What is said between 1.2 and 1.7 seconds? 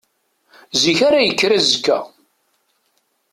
yekker